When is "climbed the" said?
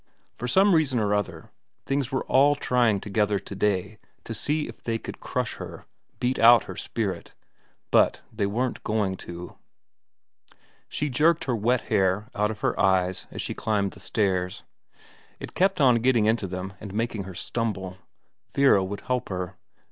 13.53-13.99